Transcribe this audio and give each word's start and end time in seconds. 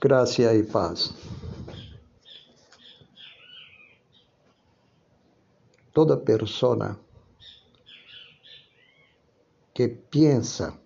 Graça 0.00 0.54
e 0.54 0.62
paz. 0.62 1.12
Toda 5.92 6.16
persona 6.16 6.98
que 9.74 9.88
pensa 9.88 10.78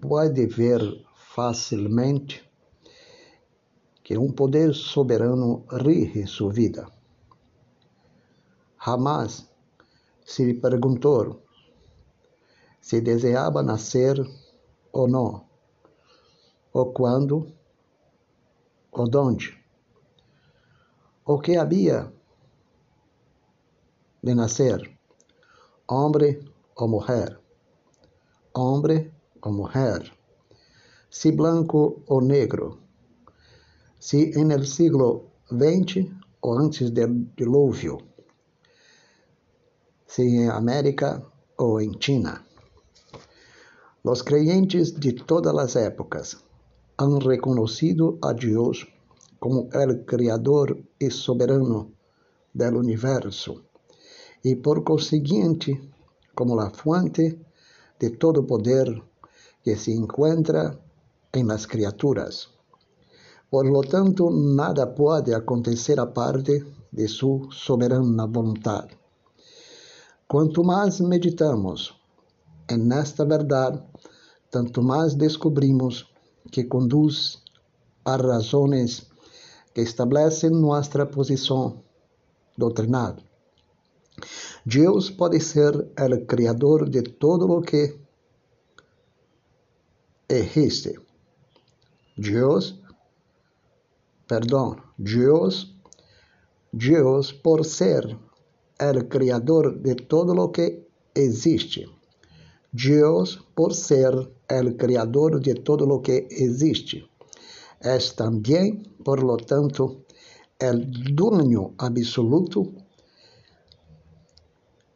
pode 0.00 0.46
ver 0.46 0.80
facilmente 1.14 2.48
que 4.04 4.16
um 4.16 4.30
poder 4.30 4.72
soberano 4.72 5.66
rige 5.68 6.28
sua 6.28 6.52
vida. 6.52 6.86
Jamais 8.84 9.50
se 10.24 10.44
lhe 10.44 10.54
perguntou 10.54 11.42
se 12.80 13.00
desejava 13.00 13.64
nascer 13.64 14.16
ou 14.92 15.08
não, 15.08 15.45
ou 16.78 16.92
quando, 16.92 17.36
ou 18.92 19.06
onde, 19.16 19.48
o 21.24 21.38
que 21.40 21.56
havia 21.56 22.12
de 24.22 24.34
nascer, 24.34 24.80
homem 25.88 26.38
ou 26.76 26.88
mulher, 26.88 27.40
homem 28.52 29.10
ou 29.40 29.52
mulher, 29.52 30.02
se 31.08 31.32
branco 31.32 32.02
ou 32.06 32.20
negro, 32.20 32.78
se 33.98 34.38
en 34.38 34.50
el 34.50 34.66
siglo 34.66 35.30
XX 35.48 36.12
ou 36.42 36.58
antes 36.58 36.90
del 36.90 37.32
dilúvio, 37.38 37.96
se 40.06 40.22
em 40.22 40.50
América 40.50 41.22
ou 41.56 41.80
em 41.80 41.98
China. 41.98 42.44
Los 44.04 44.22
creyentes 44.22 44.92
de 45.00 45.12
todas 45.14 45.54
las 45.54 45.74
épocas 45.74 46.45
han 46.98 47.20
reconocido 47.20 48.18
a 48.22 48.32
Dios 48.32 48.86
como 49.38 49.68
el 49.72 50.04
creador 50.06 50.82
y 50.98 51.10
soberano 51.10 51.92
del 52.54 52.76
universo 52.76 53.62
y 54.42 54.54
por 54.56 54.82
consiguiente 54.84 55.90
como 56.34 56.56
la 56.56 56.70
fuente 56.70 57.38
de 57.98 58.10
todo 58.10 58.46
poder 58.46 59.02
que 59.62 59.76
se 59.76 59.92
encuentra 59.92 60.78
en 61.32 61.48
las 61.48 61.66
criaturas. 61.66 62.48
Por 63.50 63.66
lo 63.66 63.80
tanto, 63.82 64.30
nada 64.30 64.94
puede 64.94 65.34
acontecer 65.34 66.00
aparte 66.00 66.64
de 66.90 67.08
su 67.08 67.48
soberana 67.50 68.24
voluntad. 68.26 68.86
Quanto 70.26 70.64
mais 70.64 71.00
meditamos 71.00 71.94
en 72.68 72.90
esta 72.90 73.24
verdade, 73.24 73.80
tanto 74.50 74.82
mais 74.82 75.16
descobrimos 75.16 76.06
que 76.50 76.64
conduz 76.64 77.42
a 78.04 78.16
razões 78.16 79.06
que 79.74 79.80
estabelecem 79.82 80.50
nossa 80.50 81.04
posição 81.06 81.82
doutrinal. 82.56 83.16
Deus 84.64 85.10
pode 85.10 85.38
ser 85.40 85.74
o 85.76 86.26
criador 86.26 86.88
de 86.88 87.02
todo 87.02 87.50
o 87.50 87.60
que 87.62 87.98
existe. 90.28 90.98
Deus, 92.16 92.80
perdão, 94.26 94.76
Deus, 94.98 95.76
Deus 96.72 97.32
por 97.32 97.64
ser 97.64 98.18
o 98.80 99.04
criador 99.04 99.78
de 99.78 99.94
todo 99.94 100.32
o 100.32 100.48
que 100.48 100.82
existe. 101.14 101.95
Deus 102.72 103.38
por 103.54 103.74
ser 103.74 104.14
o 104.14 104.76
criador 104.76 105.40
de 105.40 105.54
todo 105.54 105.84
o 105.88 106.00
que 106.00 106.26
existe. 106.30 107.08
É 107.80 107.98
também, 108.16 108.82
por 109.04 109.22
lo 109.22 109.36
tanto, 109.36 110.04
o 110.62 110.74
dueño 111.14 111.74
absoluto 111.78 112.72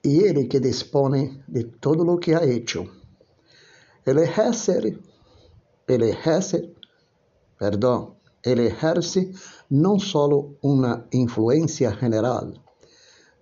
e 0.03 0.19
ele 0.21 0.47
que 0.47 0.61
dispone 0.61 1.45
de 1.47 1.65
todo 1.65 2.11
o 2.11 2.19
que 2.19 2.35
ha 2.35 2.45
hecho. 2.45 2.87
Ele 4.07 4.23
ejerce, 4.23 4.99
ele 5.87 6.11
ejerce, 6.11 6.75
perdão, 7.59 8.17
ele 8.43 8.67
ejerce 8.69 9.31
não 9.69 9.99
solo 9.99 10.57
uma 10.63 11.07
influência 11.13 11.91
general, 11.93 12.53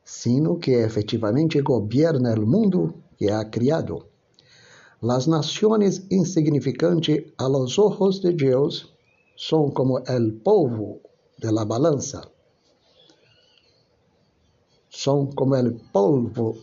sino 0.05 0.59
que 0.59 0.73
efetivamente 0.73 1.61
gobierna 1.63 2.35
o 2.35 2.47
mundo 2.47 3.05
que 3.17 3.31
ha 3.31 3.45
criado. 3.45 4.08
Las 5.01 5.29
naciones 5.29 6.07
insignificantes 6.11 7.33
a 7.39 7.49
los 7.49 7.79
ojos 7.79 8.21
de 8.21 8.33
Dios 8.33 8.93
son 9.37 9.71
como 9.71 10.01
el 10.01 10.41
polvo 10.41 10.99
de 11.37 11.53
la 11.53 11.65
balanza. 11.65 12.29
Son 14.89 15.31
como 15.31 15.55
el 15.55 15.81
polvo 15.93 16.57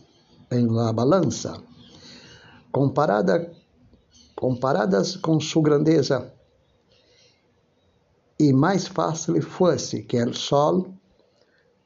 en 0.49 0.75
la 0.75 0.91
balanza. 0.91 1.63
Comparada, 2.73 3.53
comparadas 4.35 5.15
com 5.15 5.39
sua 5.39 5.63
grandeza, 5.63 6.33
e 8.37 8.51
mais 8.51 8.85
fácil 8.85 9.41
fosse 9.41 10.03
que 10.03 10.21
o 10.21 10.33
sol 10.33 10.93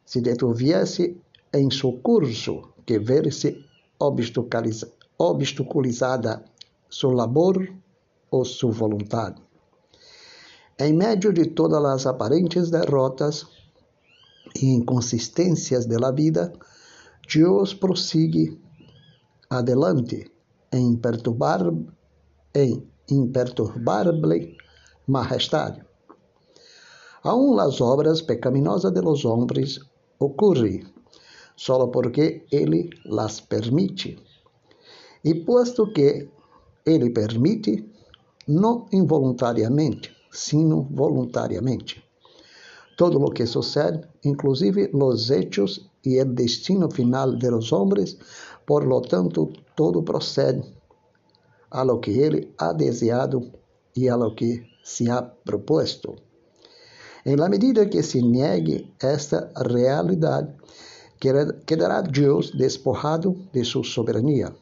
se 0.03 0.19
detuviesse 0.19 1.21
em 1.53 1.69
seu 1.69 1.93
curso 2.01 2.73
que 2.87 2.97
ver-se 2.97 3.63
obstaculizado 3.99 4.98
obstaculizada 5.19 6.43
sua 6.89 7.13
labor 7.13 7.67
ou 8.31 8.45
sua 8.45 8.71
vontade. 8.71 9.41
Em 10.79 10.93
meio 10.93 11.33
de 11.33 11.45
todas 11.47 11.83
as 11.83 12.05
aparentes 12.07 12.71
derrotas 12.71 13.45
e 14.55 14.67
inconsistências 14.67 15.85
da 15.85 16.09
vida, 16.11 16.53
Deus 17.27 17.73
prossigue 17.73 18.59
adelante 19.49 20.31
em 20.71 20.93
imperturbar, 20.93 21.61
em 22.55 22.87
imperturbável 23.09 24.21
majestade. 25.05 25.83
Aún 27.23 27.59
as 27.59 27.81
obras 27.81 28.21
pecaminosas 28.21 28.93
de 28.93 29.01
los 29.01 29.25
hombres 29.25 29.79
ocorrem 30.17 30.85
só 31.57 31.87
porque 31.87 32.45
Ele 32.49 32.89
las 33.05 33.41
permite 33.41 34.28
e 35.23 35.33
posto 35.35 35.91
que 35.91 36.29
ele 36.85 37.09
permite, 37.09 37.85
não 38.47 38.87
involuntariamente, 38.91 40.15
sino 40.31 40.87
voluntariamente. 40.91 42.03
Todo 42.97 43.19
o 43.19 43.31
que 43.31 43.45
sucede, 43.45 44.07
inclusive 44.23 44.89
os 44.93 45.29
hechos 45.29 45.89
e 46.03 46.21
o 46.21 46.25
destino 46.25 46.89
final 46.89 47.37
de 47.37 47.49
los 47.49 47.71
hombres, 47.71 48.17
por 48.65 48.85
lo 48.85 49.01
tanto, 49.01 49.51
todo 49.75 50.03
procede 50.03 50.63
a 51.71 51.83
lo 51.83 51.99
que 51.99 52.19
ele 52.21 52.53
ha 52.57 52.73
deseado 52.73 53.51
e 53.95 54.09
a 54.09 54.15
lo 54.15 54.35
que 54.35 54.65
se 54.83 55.09
ha 55.09 55.21
proposto. 55.21 56.15
Em 57.25 57.35
la 57.35 57.49
medida 57.49 57.89
que 57.89 58.01
se 58.01 58.21
niegue 58.21 58.93
esta 58.99 59.51
realidade, 59.55 60.55
quedará 61.19 62.01
Deus 62.01 62.51
despojado 62.57 63.35
de 63.51 63.63
sua 63.65 63.83
soberania 63.83 64.55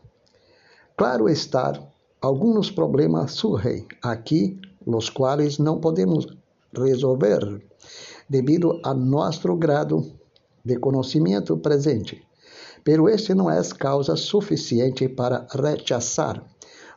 Claro 0.97 1.29
está, 1.29 1.79
alguns 2.19 2.71
problemas 2.71 3.33
surgem 3.33 3.85
aqui, 4.01 4.59
os 4.83 5.11
quais 5.11 5.59
não 5.59 5.79
podemos 5.79 6.25
resolver 6.73 7.61
devido 8.27 8.81
a 8.83 8.95
nosso 8.95 9.55
grado 9.55 10.11
de 10.65 10.77
conhecimento 10.79 11.55
presente. 11.57 12.25
Pero 12.83 13.07
este 13.07 13.35
não 13.35 13.47
é 13.51 13.61
causa 13.77 14.15
suficiente 14.15 15.07
para 15.07 15.45
rechazar 15.51 16.43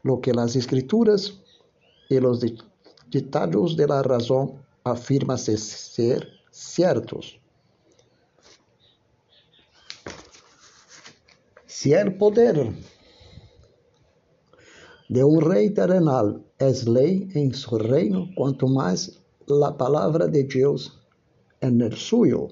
lo 0.03 0.19
que 0.19 0.31
as 0.31 0.57
escrituras 0.57 1.39
e 2.09 2.19
os 2.19 2.41
ditados 3.11 3.77
de 3.77 3.87
la 3.87 4.01
razão 4.01 4.59
afirman 4.83 5.37
ser 5.37 6.27
certos. 6.51 7.39
Se 11.67 11.95
o 11.95 12.19
poder 12.19 12.73
de 15.11 15.25
um 15.25 15.39
rei 15.41 15.71
terrenal 15.71 16.41
és 16.57 16.85
lei 16.87 17.29
em 17.35 17.53
seu 17.53 17.79
reino, 17.79 18.29
quanto 18.37 18.69
mais 18.69 19.19
a 19.51 19.73
palavra 19.73 20.29
de 20.29 20.45
Deus 20.45 20.93
en 21.61 21.81
el 21.81 21.97
suyo. 21.97 22.47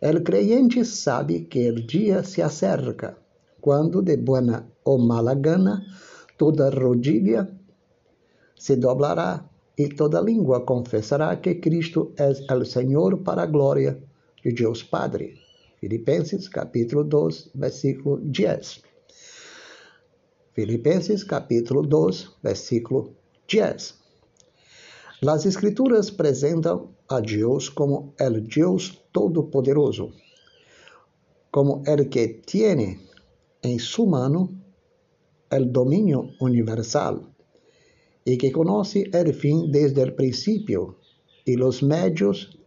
El 0.00 0.24
creyente 0.24 0.84
sabe 0.84 1.46
que 1.46 1.70
o 1.70 1.86
dia 1.86 2.24
se 2.24 2.42
acerca, 2.42 3.16
quando 3.60 4.02
de 4.02 4.16
buena 4.16 4.66
ou 4.82 4.98
mala 4.98 5.34
gana 5.34 5.86
toda 6.36 6.70
rodilha 6.70 7.48
se 8.58 8.74
doblará 8.76 9.48
e 9.78 9.88
toda 9.88 10.20
língua 10.20 10.66
confessará 10.66 11.36
que 11.36 11.60
Cristo 11.60 12.10
é 12.16 12.32
o 12.52 12.64
Senhor 12.64 13.22
para 13.22 13.42
a 13.44 13.46
glória 13.46 13.96
de 14.42 14.52
Deus 14.52 14.82
Padre. 14.82 15.34
Filipenses 15.78 16.48
capítulo 16.48 17.04
2, 17.04 17.50
versículo 17.54 18.18
10. 18.18 18.85
Filipenses 20.56 21.22
capítulo 21.22 21.82
2, 21.82 22.38
versículo 22.42 23.12
10. 23.46 23.94
Las 25.20 25.44
Escrituras 25.44 26.10
apresentam 26.10 26.94
a 27.08 27.20
Deus 27.20 27.70
como 27.70 28.14
el 28.18 28.48
Deus 28.48 28.98
Todo-Poderoso, 29.12 30.12
como 31.50 31.82
el 31.84 32.08
que 32.08 32.40
tiene 32.46 32.98
em 33.60 33.78
sua 33.78 34.06
mano 34.06 34.48
el 35.50 35.70
dominio 35.70 36.30
universal 36.40 37.20
y 38.24 38.38
que 38.38 38.50
conoce 38.50 39.10
el 39.12 39.34
fin 39.34 39.70
desde 39.70 40.04
el 40.04 40.14
principio 40.14 40.96
y 41.44 41.56
los 41.56 41.82
medios 41.82 42.58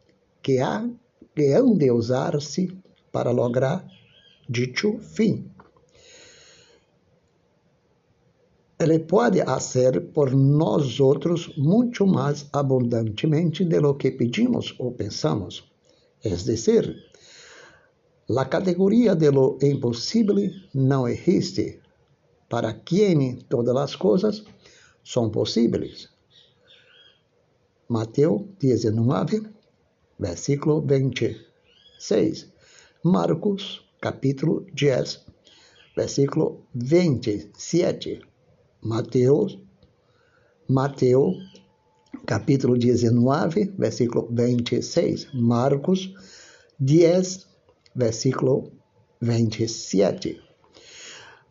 que, 0.43 0.61
ha, 0.61 0.87
que 1.33 1.55
han 1.55 1.79
de 1.79 1.91
usarse 1.91 2.67
para 3.11 3.33
lograr 3.33 3.87
dicho 4.47 4.99
fin. 4.99 5.51
Ele 8.81 8.99
pode 8.99 9.43
fazer 9.43 9.99
por 10.13 10.31
nós 10.33 11.01
outros 11.01 11.53
muito 11.57 12.07
mais 12.07 12.47
abundantemente 12.53 13.65
de 13.65 13.77
lo 13.77 13.95
que 13.95 14.09
pedimos 14.11 14.73
ou 14.79 14.93
pensamos. 14.93 15.69
Es 16.23 16.45
decir, 16.45 16.95
a 18.37 18.45
categoria 18.45 19.15
de 19.17 19.31
lo 19.31 19.57
impossível 19.61 20.37
não 20.73 21.05
existe. 21.09 21.81
Para 22.47 22.73
quem 22.73 23.35
todas 23.49 23.75
as 23.75 23.95
coisas 23.97 24.45
são 25.03 25.29
possíveis. 25.29 26.07
Mateus 27.89 28.43
19, 28.59 29.43
versículo 30.17 30.81
26. 30.81 32.47
Marcos, 33.03 33.81
capítulo 33.99 34.65
10, 34.73 35.25
versículo 35.97 36.65
27. 36.73 38.28
Mateus, 38.81 39.59
Mateus, 40.65 41.35
capítulo 42.25 42.77
19, 42.77 43.73
versículo 43.77 44.29
26. 44.31 45.33
Marcos 45.33 46.13
10, 46.79 47.45
versículo 47.93 48.71
27. 49.21 50.41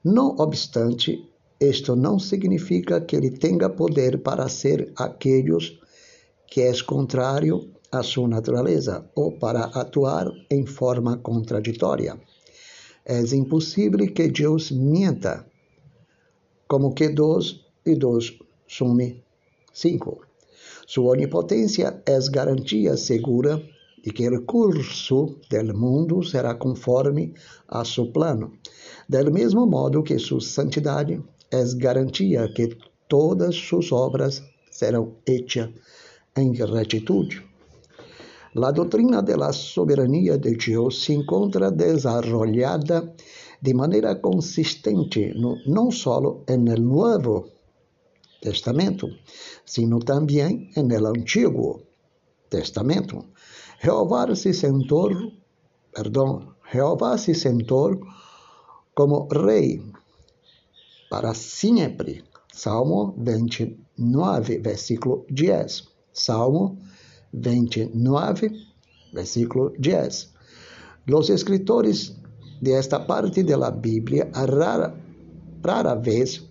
Não 0.02 0.36
obstante, 0.38 1.28
isto 1.60 1.94
não 1.94 2.18
significa 2.18 2.98
que 2.98 3.14
ele 3.14 3.30
tenha 3.30 3.68
poder 3.68 4.22
para 4.22 4.48
ser 4.48 4.90
aqueles 4.96 5.78
que 6.46 6.62
é 6.62 6.72
contrário 6.82 7.70
à 7.92 8.02
sua 8.02 8.26
natureza 8.26 9.04
ou 9.14 9.32
para 9.32 9.64
atuar 9.64 10.32
em 10.50 10.64
forma 10.64 11.18
contraditória. 11.18 12.18
É 13.04 13.20
impossível 13.20 14.10
que 14.12 14.28
Deus 14.28 14.70
minta 14.70 15.47
como 16.68 16.94
que 16.94 17.08
dois 17.08 17.60
e 17.84 17.94
dois 17.96 18.38
sume 18.66 19.24
cinco. 19.72 20.22
Sua 20.86 21.12
onipotência 21.12 22.02
é 22.06 22.18
garantia 22.30 22.96
segura 22.96 23.62
de 24.02 24.12
que 24.12 24.28
o 24.28 24.42
curso 24.44 25.38
do 25.50 25.74
mundo 25.76 26.22
será 26.22 26.54
conforme 26.54 27.34
a 27.66 27.84
seu 27.84 28.12
plano, 28.12 28.52
do 29.08 29.32
mesmo 29.32 29.66
modo 29.66 30.02
que 30.02 30.18
sua 30.18 30.40
santidade 30.40 31.22
é 31.50 31.64
garantia 31.76 32.52
que 32.54 32.76
todas 33.08 33.56
suas 33.56 33.90
obras 33.90 34.42
serão 34.70 35.14
hechas 35.26 35.70
em 36.36 36.52
retitude. 36.52 37.42
A 38.56 38.70
doutrina 38.70 39.22
da 39.22 39.52
soberania 39.52 40.38
de 40.38 40.56
Deus 40.56 41.04
se 41.04 41.12
encontra 41.12 41.70
desarrollada 41.70 43.14
de 43.60 43.74
maneira 43.74 44.14
consistente 44.16 45.34
no, 45.34 45.56
não 45.66 45.90
só 45.90 46.20
no 46.20 46.44
Novo 46.78 47.50
Testamento, 48.40 49.08
sino 49.64 49.98
também 49.98 50.70
no 50.76 51.06
Antigo 51.08 51.82
Testamento. 52.48 53.24
Jeová 53.82 54.34
se 54.34 54.52
sentou, 54.52 55.10
perdão, 55.92 56.54
Jeová 56.72 57.18
se 57.18 57.34
sentou 57.34 58.00
como 58.94 59.28
rei 59.28 59.82
para 61.10 61.34
sempre. 61.34 62.24
Salmo 62.52 63.14
29, 63.18 64.58
versículo 64.58 65.24
10. 65.30 65.88
Salmo 66.12 66.78
29, 67.32 68.50
versículo 69.12 69.72
10. 69.78 70.32
Os 71.12 71.30
escritores 71.30 72.16
de 72.60 72.72
esta 72.72 73.06
parte 73.06 73.42
de 73.42 73.56
la 73.56 73.70
Biblia 73.70 74.28
rara, 74.32 74.94
rara 75.62 75.94
vez 75.94 76.42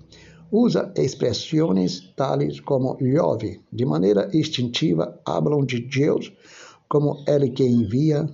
usa 0.51 0.91
expressões 0.95 2.13
tales 2.15 2.61
como 2.61 2.97
lhove, 2.99 3.61
de 3.71 3.85
maneira 3.85 4.29
instintiva, 4.33 5.19
hablam 5.25 5.65
de 5.65 5.81
Deus 5.81 6.31
como 6.87 7.23
Ele 7.27 7.49
que 7.49 7.63
envia 7.63 8.25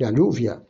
a 0.00 0.10
lluvia. 0.10 0.60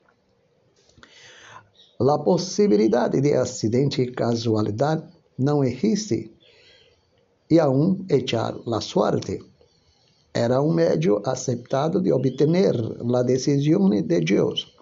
A 2.00 2.18
possibilidade 2.18 3.20
de 3.20 3.34
acidente 3.34 4.02
e 4.02 4.12
casualidade 4.12 5.04
não 5.38 5.64
existe 5.64 6.30
e 7.50 7.58
aún 7.58 8.06
echar 8.08 8.54
la 8.66 8.80
suerte. 8.80 9.42
Era 10.32 10.60
um 10.60 10.72
meio 10.72 11.22
aceptado 11.24 12.00
de 12.00 12.12
obter 12.12 12.48
a 13.14 13.22
decisão 13.22 13.88
de 13.90 14.02
Deus 14.02 14.73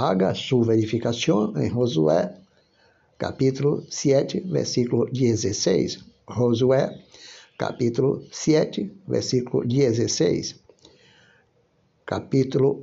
haga 0.00 0.34
su 0.34 0.62
verificación 0.62 1.60
en 1.62 1.70
Josué 1.70 2.30
capítulo 3.18 3.82
7, 3.88 4.44
versículo 4.46 5.04
16. 5.12 6.04
Josué 6.24 7.04
capítulo 7.58 8.22
7, 8.30 8.90
versículo 9.06 9.62
16. 9.66 10.58
Capítulo 12.06 12.80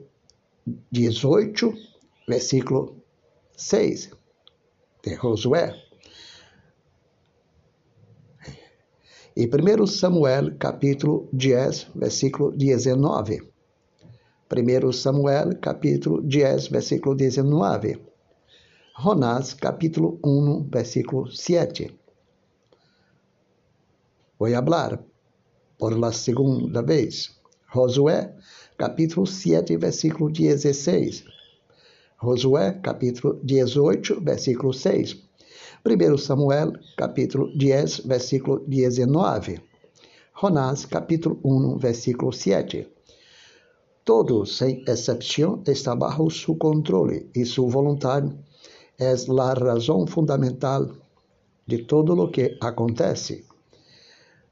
18, 0.91 1.73
versículo 2.27 2.95
6 3.55 4.11
de 5.03 5.17
Josué. 5.17 5.73
E 9.35 9.49
1 9.51 9.87
Samuel 9.87 10.57
capítulo 10.57 11.27
10, 11.31 11.91
versículo 11.95 12.51
19. 12.51 13.56
1 14.49 14.93
Samuel, 14.93 15.59
capítulo 15.59 16.21
10, 16.21 16.69
versículo 16.69 17.15
19. 17.15 17.99
Jonás, 18.93 19.53
capítulo 19.53 20.19
1, 20.23 20.67
versículo 20.69 21.29
7. 21.29 21.91
Vou 24.39 24.49
falar 24.49 25.03
por 25.77 25.97
la 25.97 26.13
segunda 26.13 26.81
vez. 26.81 27.37
Josué, 27.73 28.33
capítulo 28.77 29.25
7, 29.25 29.75
versículo 29.75 30.29
16. 30.29 31.25
Josué, 32.17 32.79
capítulo 32.81 33.39
18, 33.43 34.21
versículo 34.21 34.71
6. 34.71 35.17
1 35.83 36.17
Samuel, 36.17 36.79
capítulo 36.95 37.49
10, 37.53 38.07
versículo 38.07 38.63
19. 38.65 39.61
Jonás, 40.31 40.87
capítulo 40.87 41.37
1, 41.43 41.77
versículo 41.79 42.31
7. 42.31 42.96
Todo, 44.07 44.45
sem 44.45 44.85
exceção, 44.87 45.61
está 45.67 45.93
bajo 45.93 46.29
su 46.29 46.55
controle 46.55 47.29
e 47.35 47.43
sua 47.43 47.69
vontade 47.69 48.33
é 48.97 49.11
a 49.11 49.53
razão 49.53 50.07
fundamental 50.07 50.87
de 51.67 51.79
todo 51.79 52.15
lo 52.15 52.31
que 52.31 52.57
acontece. 52.61 53.43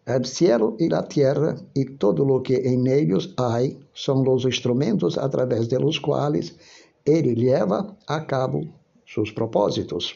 El 0.05 0.25
cielo 0.25 0.75
e 0.77 0.93
a 0.93 1.01
terra 1.03 1.55
e 1.73 1.85
todo 1.85 2.25
lo 2.25 2.41
que 2.41 2.57
en 2.67 2.85
ellos 2.85 3.33
hay 3.37 3.79
são 3.93 4.27
os 4.27 4.43
instrumentos 4.43 5.17
a 5.17 5.29
través 5.29 5.69
de 5.69 5.79
los 5.79 5.99
leva 7.33 7.95
a 8.07 8.19
cabo 8.25 8.59
seus 9.05 9.31
propósitos. 9.31 10.15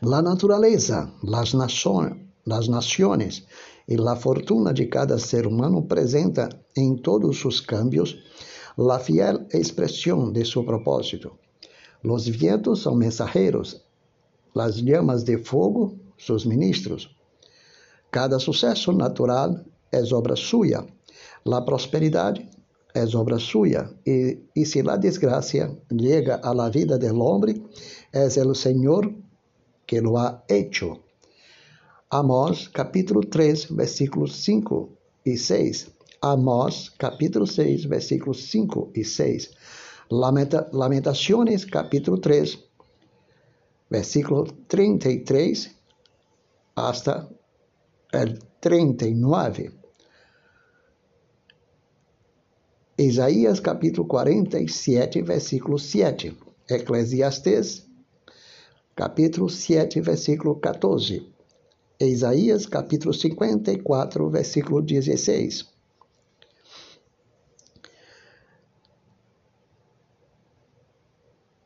La 0.00 0.22
natureza, 0.22 1.12
las, 1.24 1.54
nações, 1.56 2.14
las 2.44 2.68
naciones 2.68 3.48
e 3.88 3.96
a 3.96 4.16
fortuna 4.16 4.72
de 4.72 4.86
cada 4.86 5.18
ser 5.18 5.46
humano 5.46 5.78
apresenta 5.78 6.48
em 6.76 6.96
todos 6.96 7.44
os 7.44 7.60
cambios 7.60 8.18
a 8.78 8.98
fiel 8.98 9.46
expressão 9.52 10.32
de 10.32 10.44
seu 10.44 10.64
propósito. 10.64 11.32
Os 12.02 12.26
vientos 12.26 12.82
são 12.82 12.94
mensageiros, 12.94 13.84
as 14.54 14.76
llamas 14.76 15.22
de 15.24 15.36
fogo, 15.38 15.98
seus 16.18 16.46
ministros. 16.46 17.14
Cada 18.10 18.38
sucesso 18.38 18.92
natural 18.92 19.60
é 19.92 20.02
obra 20.14 20.36
sua, 20.36 20.86
a 21.44 21.60
prosperidade 21.62 22.48
é 22.94 23.04
obra 23.16 23.38
sua, 23.38 23.94
e, 24.06 24.38
e 24.56 24.64
se 24.64 24.80
a 24.88 24.96
desgraça 24.96 25.76
chega 26.00 26.40
a 26.42 26.52
la 26.52 26.70
vida 26.70 26.98
del 26.98 27.20
hombre, 27.20 27.62
é 28.12 28.26
o 28.26 28.54
Senhor 28.54 29.12
que 29.86 30.00
lo 30.00 30.16
ha 30.18 30.44
hecho. 30.48 31.09
Amós, 32.12 32.66
capítulo 32.66 33.20
3, 33.20 33.66
versículos 33.66 34.34
5 34.42 34.98
e 35.24 35.38
6. 35.38 35.92
Amós, 36.20 36.88
capítulo 36.88 37.46
6, 37.46 37.84
versículos 37.84 38.50
5 38.50 38.90
e 38.96 39.04
6. 39.04 39.52
Lamenta, 40.10 40.68
Lamentações, 40.72 41.64
capítulo 41.64 42.18
3, 42.18 42.58
versículo 43.88 44.44
33 44.66 45.70
hasta 46.74 47.30
el 48.12 48.40
39. 48.60 49.70
Isaías 52.98 53.60
capítulo 53.60 54.08
47, 54.08 55.22
versículo 55.22 55.78
7. 55.78 56.36
Eclesiastes 56.68 57.86
capítulo 58.96 59.48
7, 59.48 60.00
versículo 60.00 60.58
14. 60.58 61.38
Isaías 62.06 62.64
capítulo 62.64 63.12
54, 63.12 64.30
versículo 64.30 64.80
16. 64.80 65.68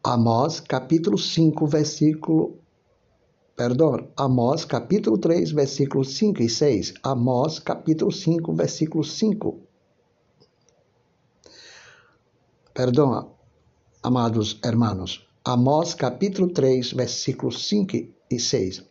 Amós 0.03 0.61
capítulo 0.61 1.17
5, 1.17 1.67
versículo 1.67 2.59
Perdão, 3.57 4.09
Amós 4.17 4.65
capítulo 4.65 5.17
3, 5.17 5.53
versículos 5.53 6.17
5 6.17 6.43
e 6.43 6.49
6. 6.49 6.95
Amós 7.05 7.61
capítulo 7.61 8.11
5, 8.11 8.53
versículo 8.53 9.05
5. 9.05 9.61
Perdão, 12.75 13.37
amados 14.03 14.59
hermanos. 14.65 15.25
Amós 15.45 15.95
capítulo 15.95 16.53
3, 16.53 16.93
versículos 16.95 17.69
5 17.69 17.97
e 18.29 18.41
6. 18.41 18.85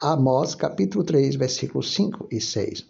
Amós 0.00 0.56
capítulo 0.56 1.04
3, 1.04 1.36
versículos 1.36 1.94
5 1.94 2.26
e 2.30 2.40
6. 2.40 2.86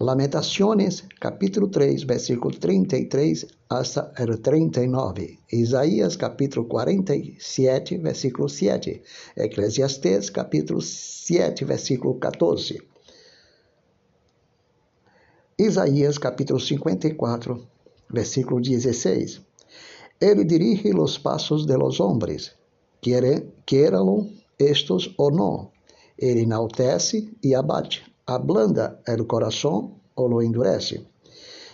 Lamentações, 0.00 1.04
capítulo 1.20 1.68
3, 1.68 2.02
versículo 2.04 2.58
33 2.58 3.46
hasta 3.68 4.10
el 4.18 4.38
39. 4.40 5.38
Isaías, 5.52 6.16
capítulo 6.16 6.66
47, 6.66 7.98
versículo 7.98 8.48
7. 8.48 9.02
Eclesiastes, 9.36 10.30
capítulo 10.30 10.80
7, 10.80 11.64
versículo 11.66 12.18
14. 12.18 12.82
Isaías, 15.58 16.18
capítulo 16.18 16.58
54, 16.58 17.68
versículo 18.08 18.60
16. 18.60 19.42
Ele 20.20 20.44
dirige 20.44 20.92
os 20.98 21.18
passos 21.18 21.66
de 21.66 21.76
los 21.76 22.00
hombres, 22.00 22.56
quieran 23.00 24.32
estos 24.58 25.14
ou 25.18 25.30
não. 25.30 25.73
Ele 26.18 26.42
enaltece 26.42 27.36
e 27.42 27.54
abate 27.54 28.04
ablanda 28.26 29.00
el 29.06 29.26
coração 29.26 30.00
ou 30.16 30.28
lo 30.28 30.42
endurece, 30.42 31.06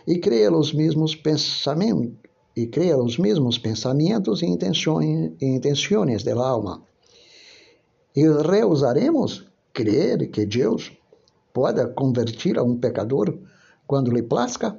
e 0.07 0.19
cria 0.19 0.51
os 0.51 0.73
mesmos 0.73 1.15
pensamentos 1.15 2.19
e 2.57 2.67
cria 2.67 2.99
os 2.99 3.17
mesmos 3.17 3.59
pensamentos 3.59 4.43
e 4.43 4.47
intenções, 4.47 5.33
e 5.41 5.47
intenções 5.47 6.25
da 6.25 6.35
alma. 6.35 6.83
E 8.15 8.23
reusaremos 8.23 9.47
crer 9.73 10.31
que 10.31 10.45
Deus 10.47 10.93
pode 11.53 11.87
convertir 11.95 12.59
a 12.59 12.63
um 12.63 12.77
pecador 12.77 13.39
quando 13.87 14.11
lhe 14.11 14.23
plasca? 14.23 14.79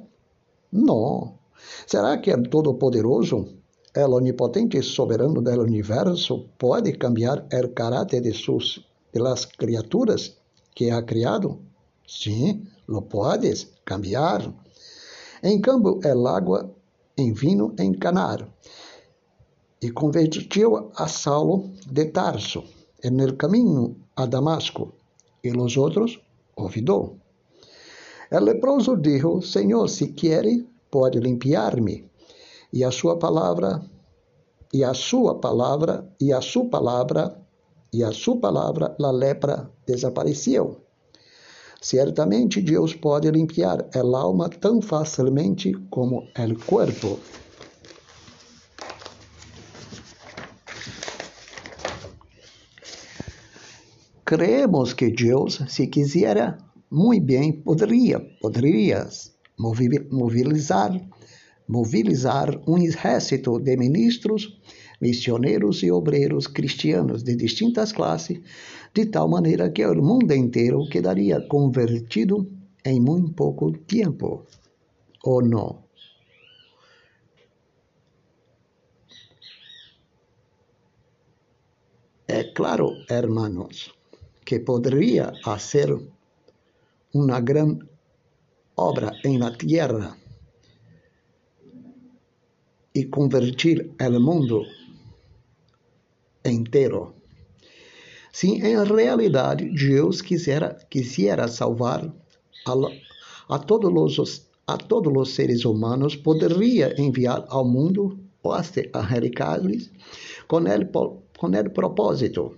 Não. 0.70 1.38
Será 1.86 2.18
que 2.18 2.32
o 2.32 2.42
Todo-Poderoso, 2.42 3.48
o 3.96 4.14
onipotente 4.14 4.76
e 4.76 4.82
soberano 4.82 5.40
do 5.40 5.60
universo, 5.62 6.46
pode 6.58 6.92
cambiar 6.92 7.46
o 7.64 7.68
caráter 7.70 8.20
de 8.20 8.32
suas 8.32 8.84
de 9.12 9.20
las 9.20 9.46
criaturas 9.46 10.38
que 10.74 10.90
ha 10.90 11.04
criado? 11.04 11.58
Sim, 12.06 12.68
lo 12.86 13.02
puedes 13.02 13.72
cambiar. 13.84 14.52
Em 15.42 15.60
cambio, 15.60 16.00
el 16.02 16.26
agua 16.26 16.74
em 17.16 17.32
vino 17.32 17.74
em 17.78 17.92
canar. 17.92 18.48
E 19.80 19.90
convertiu 19.90 20.90
a 20.94 21.08
Saulo 21.08 21.70
de 21.90 22.06
Tarso 22.06 22.64
en 23.02 23.18
el 23.18 23.36
caminho 23.36 23.96
a 24.14 24.26
Damasco, 24.26 24.94
e 25.42 25.50
los 25.52 25.76
outros 25.76 26.20
olvidou. 26.56 27.18
El 28.30 28.44
leproso 28.44 28.96
dijo, 28.96 29.42
Senhor, 29.42 29.90
se 29.90 30.14
quiere, 30.14 30.64
pode 30.90 31.18
limpiar-me. 31.20 32.08
E 32.72 32.84
a 32.84 32.90
sua 32.90 33.18
palavra, 33.18 33.82
e 34.72 34.84
a 34.84 34.94
sua 34.94 35.40
palavra, 35.40 36.14
e 36.18 36.32
a 36.32 36.40
sua 36.40 36.70
palavra, 36.70 37.36
e 37.92 38.02
a 38.02 38.10
sua 38.10 38.38
palavra, 38.38 38.96
a 38.98 39.10
lepra 39.10 39.70
desapareceu. 39.86 40.80
Certamente 41.80 42.62
Deus 42.62 42.94
pode 42.94 43.30
limpiar 43.30 43.88
el 43.92 44.14
alma 44.14 44.48
tão 44.48 44.80
facilmente 44.80 45.72
como 45.90 46.28
el 46.36 46.56
corpo. 46.64 47.18
Creemos 54.24 54.94
que 54.94 55.10
Deus, 55.10 55.60
se 55.68 55.88
quisiera, 55.88 56.56
muito 56.90 57.26
bem 57.26 57.52
poderia, 57.52 58.20
poderia 58.40 59.06
mobilizar, 59.58 60.92
mobilizar 61.68 62.60
um 62.66 62.78
exército 62.78 63.58
de 63.58 63.76
ministros 63.76 64.60
missioneiros 65.00 65.82
e 65.82 65.90
obreiros 65.90 66.46
cristianos 66.46 67.24
de 67.24 67.34
distintas 67.34 67.92
classes, 67.92 68.40
de 68.94 69.06
tal 69.06 69.28
maneira 69.28 69.70
que 69.70 69.84
o 69.84 70.02
mundo 70.02 70.32
inteiro 70.32 70.88
quedaria 70.88 71.40
convertido 71.40 72.48
em 72.84 73.00
muito 73.00 73.32
pouco 73.32 73.72
tempo. 73.78 74.46
Ou 75.24 75.42
não? 75.42 75.82
É 82.28 82.44
claro, 82.44 82.96
hermanos, 83.10 83.92
que 84.44 84.60
poderia 84.60 85.32
fazer 85.42 85.90
uma 87.12 87.40
grande 87.40 87.84
obra 88.76 89.12
em 89.24 89.36
la 89.38 89.50
tierra 89.50 90.21
e 92.94 93.04
convertir 93.06 93.90
o 94.00 94.20
mundo 94.20 94.64
inteiro. 96.44 97.14
Se 98.32 98.48
em 98.48 98.84
realidade 98.84 99.68
Deus 99.70 100.22
quisera, 100.22 100.78
quisera 100.90 101.48
salvar 101.48 102.12
a, 102.66 102.74
a, 103.48 103.58
todos 103.58 104.18
os, 104.18 104.46
a 104.66 104.76
todos 104.76 105.12
os 105.14 105.34
seres 105.34 105.64
humanos, 105.64 106.16
poderia 106.16 106.94
enviar 107.00 107.44
ao 107.48 107.64
mundo 107.64 108.18
hostes 108.42 108.88
angelicales 108.94 109.90
com 110.48 110.66
el, 110.66 110.90
com 111.38 111.54
el 111.54 111.70
propósito 111.70 112.56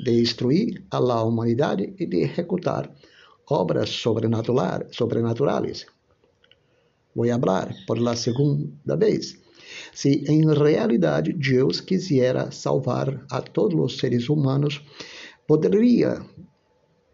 de 0.00 0.12
destruir 0.12 0.84
a 0.90 0.98
la 0.98 1.22
humanidade 1.22 1.94
e 1.98 2.06
de 2.06 2.24
executar 2.24 2.92
obras 3.46 3.90
sobrenaturais. 3.90 5.86
Vou 7.14 7.26
falar 7.28 7.74
por 7.86 7.98
la 8.00 8.16
segunda 8.16 8.96
vez. 8.96 9.41
Se 9.92 10.24
em 10.26 10.50
realidade 10.54 11.34
Deus 11.34 11.80
quisera 11.80 12.50
salvar 12.50 13.24
a 13.30 13.42
todos 13.42 13.78
os 13.78 13.98
seres 13.98 14.30
humanos, 14.30 14.82
poderia 15.46 16.24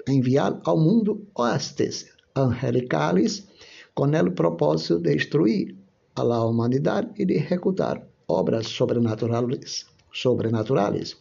enviar 0.07 0.61
ao 0.65 0.79
mundo 0.79 1.27
hostes 1.35 2.07
angelicales 2.37 3.49
com 3.95 4.07
o 4.07 4.33
propósito 4.33 5.01
de 5.01 5.15
destruir 5.15 5.77
a 6.15 6.45
humanidade 6.45 7.11
e 7.17 7.25
de 7.25 7.35
executar 7.35 8.07
obras 8.29 8.69
sobrenaturais. 8.69 11.17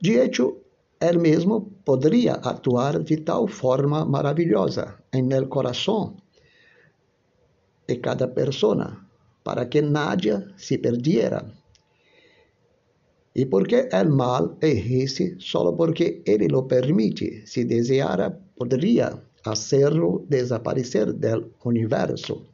De 0.00 0.18
hecho, 0.18 0.56
ele 1.00 1.18
mesmo 1.18 1.72
poderia 1.84 2.34
atuar 2.34 3.02
de 3.02 3.16
tal 3.18 3.46
forma 3.48 4.04
maravilhosa 4.04 4.98
em 5.12 5.32
el 5.32 5.48
coração 5.48 6.16
de 7.88 7.96
cada 7.96 8.28
pessoa 8.28 8.98
para 9.42 9.68
que 9.68 9.82
nadie 9.82 10.38
se 10.56 10.78
perdiera. 10.78 11.44
E 13.34 13.46
porque 13.46 13.88
el 13.90 14.08
mal 14.10 14.56
existe 14.60 15.36
solo 15.38 15.74
porque 15.74 16.22
ele 16.26 16.48
lo 16.48 16.68
permite, 16.68 17.46
si 17.46 17.64
deseara, 17.64 18.38
podría 18.56 19.18
hacerlo 19.44 20.24
desaparecer 20.28 21.14
del 21.14 21.50
universo. 21.64 22.44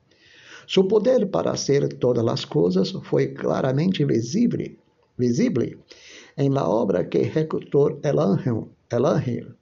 Su 0.67 0.87
poder 0.87 1.31
para 1.31 1.53
hacer 1.53 1.89
todas 1.95 2.25
las 2.25 2.47
cosas 2.47 2.95
fue 3.05 3.35
claramente 3.35 4.05
visible, 4.05 4.77
visible 5.17 5.79
en 6.37 6.55
la 6.55 6.69
obra 6.69 7.09
que 7.09 7.23
ejecutó 7.23 7.99
el 8.03 8.19
ángel, 8.19 8.67
el 8.91 9.05
ángel 9.05 9.57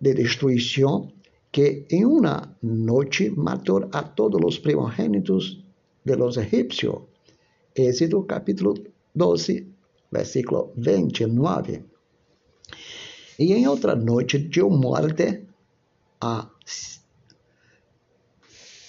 de 0.00 0.14
destruição 0.14 1.08
que 1.50 1.86
em 1.90 2.04
uma 2.04 2.54
noite 2.62 3.30
matou 3.30 3.88
a 3.90 4.02
todos 4.02 4.40
os 4.44 4.58
primogênitos 4.58 5.64
de 6.06 6.16
los 6.16 6.36
egipcios. 6.38 7.02
Éxodo 7.74 8.26
capítulo 8.26 8.72
12, 9.14 9.66
versículo 10.10 10.72
29. 10.76 11.84
E 13.38 13.52
em 13.52 13.66
outra 13.66 13.94
noite 13.94 14.38
deu 14.38 14.70
morte 14.70 15.44
a 16.20 16.50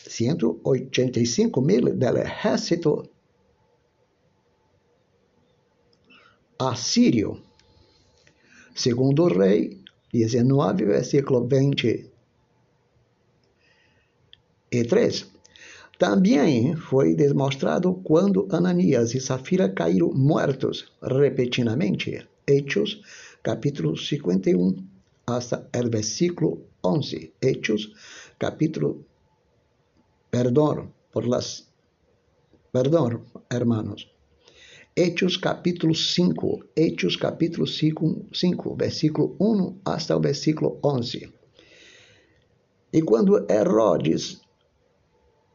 185 0.08 1.62
mil 1.62 1.94
del 1.96 2.18
exército 2.18 3.10
assírio. 6.58 7.42
Segundo 8.74 9.24
o 9.24 9.28
rei, 9.28 9.84
19, 10.14 10.86
versículo 10.86 11.46
20 11.46 12.12
E 14.70 14.84
três, 14.84 15.26
também 15.98 16.76
foi 16.76 17.16
demonstrado 17.16 17.96
quando 18.04 18.48
Ananias 18.52 19.16
e 19.16 19.20
Safira 19.20 19.68
caíram 19.70 20.14
mortos 20.14 20.92
repentinamente. 21.02 22.28
Hechos, 22.46 23.02
capítulo 23.42 23.98
51, 23.98 24.76
hasta 25.26 25.68
el 25.74 25.90
versículo 25.90 26.62
11. 26.84 27.34
Hechos, 27.42 27.94
capítulo, 28.38 29.06
perdón 30.30 30.94
por 31.12 31.28
las, 31.28 31.68
perdón, 32.72 33.24
hermanos. 33.50 34.08
Hechos 34.96 35.38
capítulo 35.38 35.94
5, 35.94 36.60
Hechos 36.76 37.18
capítulo 37.18 37.66
5, 37.66 38.28
5, 38.32 38.76
versículo 38.76 39.36
1 39.40 39.82
hasta 39.86 40.16
o 40.16 40.20
versículo 40.20 40.80
11. 40.82 41.32
E 42.94 43.02
quando 43.02 43.46
Herodes 43.50 44.47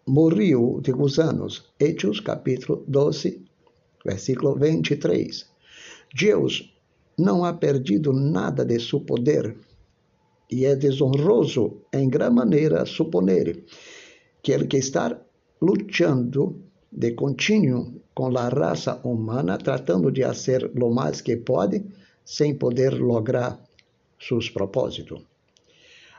morreu 0.06 0.80
de 0.80 0.92
gusanos. 0.92 1.72
Hechos 1.78 2.20
capítulo 2.20 2.84
12, 2.88 3.44
versículo 4.04 4.54
23. 4.56 5.46
Deus 6.14 6.74
não 7.18 7.44
ha 7.44 7.52
perdido 7.52 8.12
nada 8.12 8.64
de 8.64 8.78
seu 8.80 9.00
poder 9.00 9.56
e 10.50 10.66
é 10.66 10.76
desonroso 10.76 11.82
em 11.92 12.08
grande 12.08 12.34
maneira 12.34 12.84
suponer 12.84 13.64
que 14.42 14.52
ele 14.52 14.66
que 14.66 14.76
está 14.76 15.18
lutando 15.60 16.62
de 16.90 17.12
contínuo 17.12 18.02
com 18.14 18.36
a 18.36 18.48
raça 18.48 19.00
humana, 19.04 19.56
tratando 19.56 20.10
de 20.10 20.22
fazer 20.22 20.70
o 20.78 20.90
mais 20.90 21.22
que 21.22 21.36
pode, 21.36 21.82
sem 22.24 22.54
poder 22.54 22.92
lograr 23.00 23.58
seus 24.20 24.50
propósitos. 24.50 25.22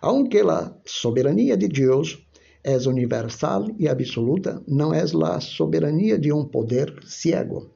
Aunque 0.01 0.39
a 0.39 0.73
soberania 0.85 1.55
de 1.55 1.67
Deus 1.67 2.25
é 2.63 2.77
universal 2.87 3.67
e 3.77 3.87
absoluta, 3.87 4.61
não 4.67 4.93
é 4.93 5.01
a 5.01 5.39
soberania 5.41 6.17
de 6.17 6.31
um 6.31 6.45
poder 6.45 6.93
ciego. 7.05 7.69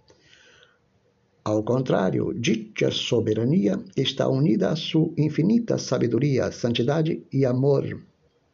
Ao 1.44 1.64
contrário, 1.64 2.34
dicha 2.34 2.92
soberania 2.92 3.80
está 3.96 4.28
unida 4.28 4.70
a 4.70 4.76
sua 4.76 5.12
infinita 5.18 5.78
sabedoria, 5.78 6.52
santidade 6.52 7.24
e 7.32 7.46
amor 7.46 8.02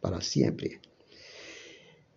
para 0.02 0.22
sempre. 0.22 0.80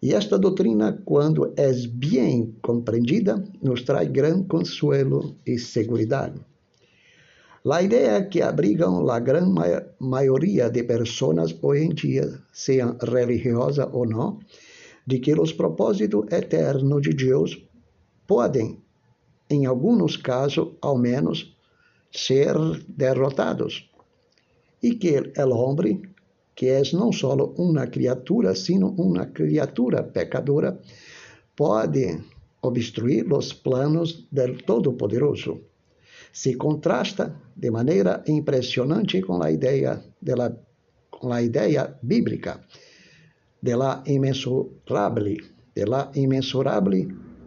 E 0.02 0.12
esta 0.12 0.38
doutrina, 0.38 1.00
quando 1.04 1.52
é 1.56 1.72
bem 1.88 2.54
compreendida, 2.60 3.42
nos 3.62 3.82
traz 3.82 4.08
grande 4.10 4.46
consuelo 4.46 5.36
e 5.46 5.58
segurança. 5.58 6.34
A 7.68 7.82
ideia 7.82 8.24
que 8.24 8.40
abrigam 8.42 9.10
a 9.10 9.18
grande 9.18 9.50
maioria 9.98 10.70
de 10.70 10.84
pessoas 10.84 11.52
hoje 11.60 11.84
em 11.84 11.94
dia, 11.94 12.40
sejam 12.52 12.96
religiosas 13.02 13.88
ou 13.92 14.06
não, 14.06 14.38
de 15.04 15.18
que 15.18 15.34
os 15.34 15.52
propósitos 15.52 16.30
eternos 16.30 17.02
de 17.02 17.12
Deus 17.12 17.60
podem, 18.24 18.78
em 19.50 19.66
alguns 19.66 20.16
casos, 20.16 20.76
ao 20.80 20.96
menos, 20.96 21.56
ser 22.12 22.54
derrotados. 22.86 23.90
E 24.80 24.94
que 24.94 25.18
o 25.18 25.48
homem, 25.50 26.02
que 26.54 26.66
é 26.68 26.82
não 26.92 27.10
só 27.10 27.34
uma 27.34 27.88
criatura, 27.88 28.54
sino 28.54 28.94
uma 28.96 29.26
criatura 29.26 30.04
pecadora, 30.04 30.78
pode 31.56 32.16
obstruir 32.62 33.26
os 33.32 33.52
planos 33.52 34.24
do 34.30 34.56
Todo-Poderoso 34.62 35.62
se 36.32 36.56
contrasta 36.56 37.34
de 37.54 37.70
maneira 37.70 38.22
impressionante 38.26 39.20
com 39.22 39.42
a 39.42 39.50
ideia 39.50 40.02
de 40.20 40.34
la, 40.34 40.52
com 41.10 41.32
a 41.32 41.40
ideia 41.42 41.98
bíblica 42.02 42.60
de 43.62 43.76
la 43.76 44.02
imensurable, 44.06 45.36
de 45.74 45.84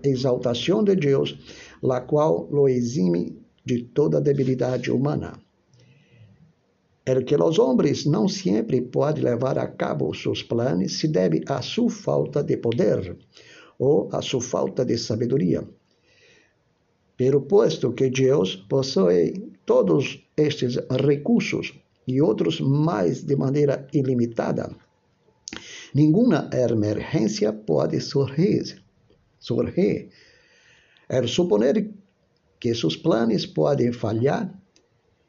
exaltação 0.04 0.84
de 0.84 0.96
Deus, 0.96 1.38
la 1.82 2.02
qual 2.02 2.48
lo 2.52 2.68
exime 2.68 3.38
de 3.66 3.84
toda 3.94 4.22
debilidade 4.22 4.92
humana. 4.92 5.40
El 7.06 7.24
que 7.26 7.36
os 7.36 7.58
homens 7.58 8.06
não 8.06 8.28
sempre 8.28 8.82
podem 8.82 9.24
levar 9.24 9.58
a 9.58 9.68
cabo 9.68 10.14
seus 10.14 10.44
planos 10.44 11.00
se 11.00 11.08
deve 11.08 11.44
à 11.48 11.62
sua 11.62 11.90
falta 11.90 12.44
de 12.44 12.58
poder 12.58 13.18
ou 13.80 14.10
à 14.12 14.22
sua 14.22 14.42
falta 14.42 14.86
de 14.86 14.98
sabedoria 14.98 15.68
pero 17.20 17.42
posto 17.42 17.94
que 17.94 18.10
Deus 18.10 18.56
possui 18.56 19.52
todos 19.66 20.24
estes 20.38 20.80
recursos 20.90 21.74
e 22.08 22.22
outros 22.22 22.62
mais 22.62 23.26
de 23.26 23.36
maneira 23.36 23.86
ilimitada, 23.92 24.74
nenhuma 25.94 26.50
emergência 26.54 27.52
pode 27.52 28.00
surgir. 28.00 28.82
surgir. 29.38 30.10
É 31.10 31.28
suponer 31.28 31.92
que 32.58 32.74
seus 32.74 32.96
planos 32.96 33.46
podem 33.46 33.92
falhar 33.92 34.58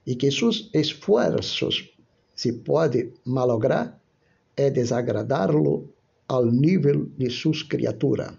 e 0.06 0.14
que 0.14 0.30
seus 0.30 0.70
esforços 0.72 1.90
se 2.36 2.52
podem 2.52 3.12
malograr 3.24 4.00
é 4.56 4.70
desagradá-lo 4.70 5.92
ao 6.28 6.46
nível 6.46 7.10
de 7.18 7.28
suas 7.30 7.64
criaturas. 7.64 8.32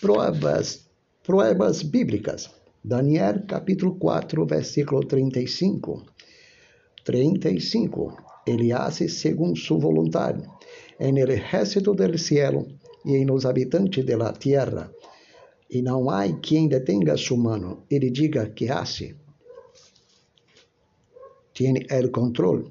Provas 0.00 0.85
Provas 1.26 1.82
bíblicas. 1.82 2.52
Daniel 2.84 3.46
capítulo 3.48 3.98
4, 3.98 4.46
versículo 4.46 5.00
35. 5.00 6.04
35. 7.02 8.16
Ele 8.46 8.72
hace 8.72 9.08
segundo 9.08 9.56
sua 9.56 9.78
vontade, 9.78 10.48
en 11.00 11.16
el 11.16 11.32
ejército 11.32 11.94
del 11.94 12.16
cielo 12.16 12.64
e 13.04 13.16
en 13.16 13.26
los 13.26 13.44
habitantes 13.44 14.06
de 14.06 14.16
la 14.16 14.32
tierra. 14.32 14.88
E 15.68 15.82
não 15.82 16.08
há 16.08 16.32
quem 16.40 16.68
detenga 16.68 17.16
sua 17.16 17.36
mano. 17.36 17.82
Ele 17.90 18.08
diga 18.10 18.50
que 18.50 18.70
hace. 18.70 19.16
Tiene 21.52 21.86
el 21.90 22.12
control. 22.12 22.70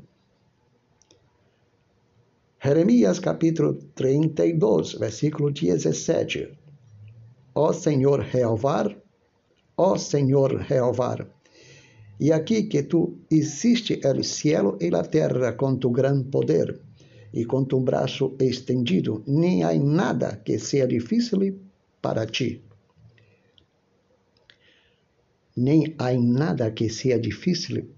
Jeremias 2.63 3.19
capítulo 3.19 3.77
32, 3.95 4.97
versículo 4.97 5.51
17 5.51 6.64
ó 7.55 7.71
Senhor 7.71 8.25
Jeová, 8.25 8.93
ó 9.77 9.97
Senhor 9.97 10.61
Jeová. 10.63 11.25
E 12.19 12.31
aqui 12.31 12.63
que 12.63 12.83
tu 12.83 13.17
existe 13.31 13.99
o 14.03 14.23
cielo 14.23 14.77
e 14.81 14.93
a 14.93 15.03
terra 15.03 15.53
com 15.53 15.77
tu 15.77 15.89
grande 15.89 16.25
poder 16.29 16.81
e 17.33 17.45
com 17.45 17.65
tu 17.65 17.79
braço 17.79 18.35
estendido, 18.39 19.23
nem 19.27 19.63
há 19.63 19.73
nada 19.73 20.37
que 20.37 20.59
seja 20.59 20.87
difícil 20.87 21.59
para 22.01 22.25
ti. 22.25 22.61
Nem 25.55 25.95
há 25.97 26.13
nada 26.13 26.71
que 26.71 26.89
seja 26.89 27.19
difícil 27.19 27.89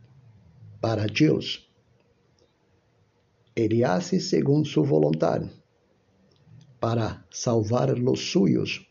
para 0.80 1.08
Deus. 1.08 1.68
Ele 3.56 3.84
hace 3.84 4.20
segundo 4.20 4.68
sua 4.68 4.84
vontade 4.84 5.50
para 6.80 7.26
salvar 7.32 7.92
os 7.94 8.20
suyos 8.20 8.87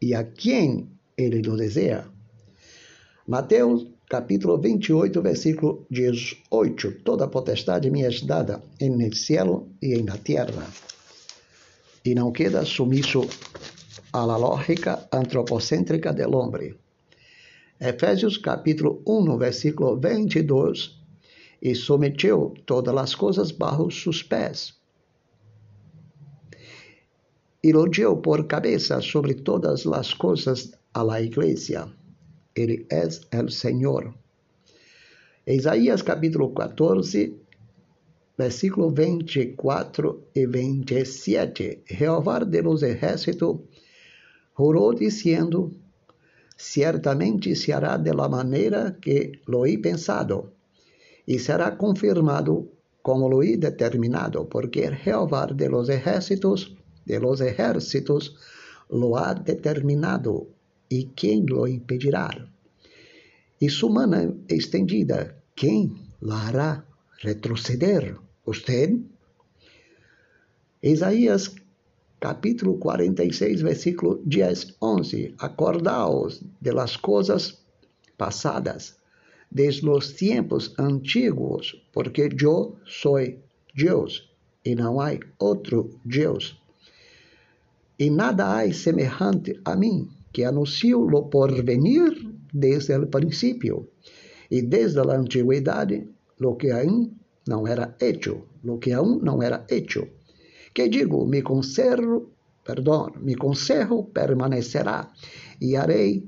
e 0.00 0.14
a 0.14 0.24
quem 0.24 0.88
ele 1.16 1.42
lo 1.42 1.56
deseja. 1.56 2.04
Mateus 3.26 3.86
capítulo 4.08 4.58
28, 4.58 5.22
versículo 5.22 5.86
18. 5.90 7.02
Toda 7.04 7.28
potestade 7.28 7.90
me 7.90 8.02
é 8.02 8.10
dada 8.26 8.62
el 8.80 9.14
cielo 9.14 9.68
e 9.80 9.94
en 9.94 10.06
la 10.06 10.16
tierra. 10.18 10.66
E 12.04 12.14
não 12.14 12.32
queda 12.32 12.64
sumiso 12.64 13.28
a 14.12 14.24
la 14.24 14.36
lógica 14.36 15.06
antropocêntrica 15.12 16.12
del 16.12 16.34
hombre. 16.34 16.74
Efésios 17.78 18.38
capítulo 18.38 19.02
1, 19.06 19.38
versículo 19.38 19.96
22. 19.96 20.98
E 21.62 21.74
someteu 21.74 22.54
todas 22.64 22.96
as 22.96 23.14
coisas 23.14 23.52
bajo 23.52 23.90
sus 23.90 24.22
pés 24.22 24.79
elogiou 27.62 28.16
por 28.22 28.46
cabeça 28.46 29.00
sobre 29.00 29.34
todas 29.34 29.86
as 29.86 30.14
coisas 30.14 30.72
a 30.94 31.02
la 31.02 31.20
igreja. 31.20 31.88
Ele 32.54 32.86
é 32.90 33.42
o 33.42 33.48
Senhor. 33.48 34.14
Isaías 35.46 36.02
capítulo 36.02 36.54
14, 36.54 37.34
versículo 38.38 38.90
24 38.90 40.28
e 40.34 40.46
27. 40.46 41.82
Jeová 41.86 42.44
de 42.44 42.62
los 42.62 42.82
ejércitos 42.82 43.56
jurou 44.54 44.94
dizendo, 44.94 45.70
certamente 46.56 47.54
se 47.54 47.72
hará 47.72 47.98
de 47.98 48.14
la 48.14 48.28
maneira 48.28 48.96
que 49.00 49.40
lo 49.46 49.66
he 49.66 49.78
pensado, 49.78 50.52
e 51.26 51.38
será 51.38 51.76
confirmado 51.76 52.68
como 53.02 53.28
lo 53.28 53.42
he 53.42 53.56
determinado, 53.56 54.48
porque 54.48 54.90
Jeová 55.04 55.46
de 55.46 55.68
los 55.68 55.88
ejércitos 55.88 56.76
de 57.04 57.20
los 57.20 57.40
ejércitos 57.40 58.36
lo 58.88 59.16
ha 59.16 59.34
determinado 59.34 60.48
y 60.88 61.06
quién 61.16 61.46
lo 61.46 61.66
impedirá. 61.66 62.30
Y 63.58 63.68
su 63.68 63.88
mano 63.90 64.36
extendida, 64.48 65.36
¿quién 65.54 65.94
la 66.20 66.48
hará 66.48 66.84
retroceder? 67.22 68.16
¿Usted? 68.44 68.94
Isaías 70.82 71.54
capítulo 72.18 72.78
46, 72.78 73.62
versículo 73.62 74.20
10, 74.24 74.76
11. 74.78 75.34
Acordaos 75.38 76.42
de 76.60 76.72
las 76.72 76.98
coisas 76.98 77.62
passadas, 78.16 78.98
desde 79.50 79.86
los 79.86 80.14
tiempos 80.14 80.74
antiguos, 80.76 81.82
porque 81.92 82.28
yo 82.34 82.76
soy 82.84 83.40
Deus 83.74 84.30
e 84.64 84.74
não 84.74 85.00
há 85.00 85.18
outro 85.38 85.90
Deus. 86.04 86.59
E 88.00 88.08
nada 88.08 88.56
há 88.56 88.72
semejante 88.72 89.60
a 89.62 89.76
mim, 89.76 90.08
que 90.32 90.46
anuncio 90.46 91.00
lo 91.04 91.28
porvenir 91.28 92.16
desde 92.50 92.96
o 92.96 93.06
princípio, 93.10 93.90
e 94.50 94.62
desde 94.62 95.00
a 95.00 95.14
antiguidade, 95.20 96.08
lo 96.38 96.56
que 96.56 96.72
aún 96.72 97.20
não 97.46 97.68
era 97.68 97.96
hecho, 98.00 98.46
lo 98.64 98.78
que 98.80 98.94
aún 98.94 99.20
não 99.22 99.42
era 99.42 99.66
hecho. 99.68 100.08
Que 100.72 100.88
digo, 100.88 101.26
me 101.26 101.42
conservo, 101.42 102.32
perdão, 102.64 103.12
me 103.20 103.34
conservo 103.34 104.08
permanecerá, 104.08 105.12
e 105.60 105.76
harei 105.76 106.24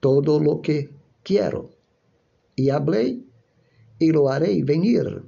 todo 0.00 0.38
lo 0.38 0.62
que 0.62 0.88
quiero. 1.22 1.68
E 2.56 2.70
hablei, 2.70 3.22
e 3.98 4.12
lo 4.12 4.30
harei 4.30 4.62
venir. 4.62 5.22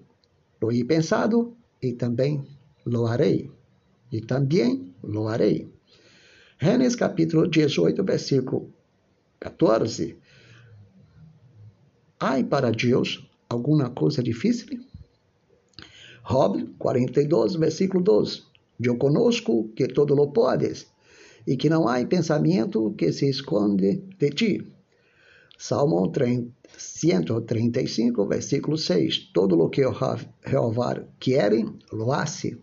Lo 0.63 0.73
he 0.73 0.83
pensado, 0.85 1.57
e 1.83 1.93
também 1.93 2.43
lo 2.87 3.07
harei. 3.07 3.51
E 4.11 4.23
também 4.23 4.95
lo 5.07 5.29
harei. 5.29 5.69
Gênesis 6.59 6.97
capítulo 6.97 7.49
18, 7.49 8.03
versículo 8.05 8.73
14. 9.41 10.17
Há 12.19 12.43
para 12.45 12.71
Deus 12.71 13.29
alguma 13.49 13.91
coisa 13.91 14.23
difícil? 14.23 14.81
Job 16.25 16.75
42, 16.79 17.57
versículo 17.57 18.03
12. 18.03 18.43
Eu 18.81 18.97
conosco 18.97 19.71
que 19.75 19.87
todo 19.87 20.15
lo 20.15 20.33
podes 20.33 20.87
e 21.47 21.57
que 21.57 21.69
não 21.69 21.89
há 21.89 22.05
pensamento 22.05 22.95
que 22.97 23.13
se 23.13 23.29
esconde 23.29 24.03
de 24.19 24.31
ti. 24.31 24.73
Salmo 25.59 26.13
135, 26.77 28.27
versículo 28.27 28.77
6. 28.77 29.31
Todo 29.33 29.57
lo 29.57 29.71
que 29.71 29.83
Jehová 30.45 31.07
quiere, 31.19 31.65
lo 31.93 32.13
hace, 32.13 32.59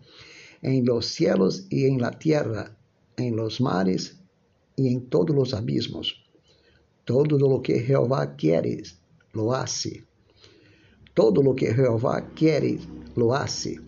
en 0.64 0.84
los 0.86 1.06
cielos 1.06 1.66
y 1.68 1.84
en 1.86 2.00
la 2.00 2.10
tierra, 2.10 2.76
en 3.16 3.36
los 3.36 3.60
mares 3.60 4.18
y 4.76 4.88
en 4.88 5.08
todos 5.08 5.36
los 5.36 5.52
abismos. 5.52 6.24
Todo 7.04 7.38
lo 7.38 7.60
que 7.60 7.80
Jehová 7.80 8.34
quiere, 8.34 8.82
lo 9.34 9.54
hace. 9.54 10.04
Todo 11.12 11.42
lo 11.42 11.54
que 11.54 11.72
Jehová 11.72 12.30
quiere, 12.34 12.78
lo 13.14 13.34
hace. 13.34 13.78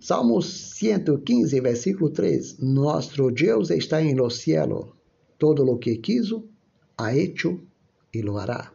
Salmos 0.00 0.46
115, 0.48 1.60
versículo 1.60 2.12
3. 2.12 2.60
Nuestro 2.60 3.30
Deus 3.30 3.70
está 3.70 4.00
en 4.00 4.16
los 4.16 4.38
cielos. 4.38 4.86
Todo 5.38 5.64
lo 5.64 5.78
que 5.78 6.00
quiso, 6.00 6.44
ha 6.96 7.14
hecho 7.14 7.60
y 8.10 8.22
lo 8.22 8.40
hará. 8.40 8.74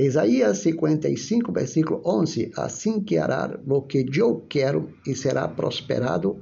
Isaías 0.00 0.58
55, 0.58 1.50
versículo 1.50 2.00
11. 2.04 2.52
Assim 2.56 3.00
que 3.00 3.18
hará 3.18 3.58
lo 3.66 3.82
que 3.82 4.06
eu 4.16 4.46
quero 4.48 4.94
e 5.04 5.16
será 5.16 5.48
prosperado 5.48 6.40